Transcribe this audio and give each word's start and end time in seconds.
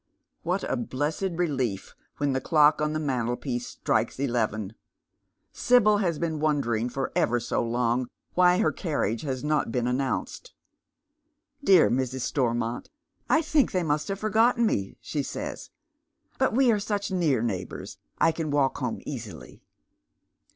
What 0.41 0.63
a 0.63 0.75
blessed 0.75 1.29
relief 1.33 1.93
when 2.17 2.33
the 2.33 2.41
clock 2.41 2.81
on 2.81 2.93
the 2.93 2.99
mantelpiece 2.99 3.67
strikes 3.67 4.17
eleven! 4.17 4.73
Sibyl 5.51 5.99
has 5.99 6.17
been 6.17 6.39
wondering 6.39 6.89
for 6.89 7.11
ever 7.15 7.39
so 7.39 7.61
long 7.61 8.07
why 8.33 8.57
her 8.57 8.71
carriage 8.71 9.21
has 9.21 9.43
not 9.43 9.71
been 9.71 9.85
announced. 9.85 10.55
"Dear 11.63 11.91
Mrs. 11.91 12.21
Stormont, 12.21 12.89
I 13.29 13.43
think 13.43 13.73
they 13.73 13.83
must 13.83 14.07
have 14.07 14.17
forgotten 14.17 14.65
me," 14.65 14.97
she 15.01 15.21
says." 15.21 15.69
But 16.39 16.53
we 16.53 16.71
are 16.71 16.79
such 16.79 17.11
near 17.11 17.43
neighbours, 17.43 17.99
I 18.17 18.31
can 18.31 18.49
walk 18.49 18.79
home 18.79 19.01
easily." 19.05 19.61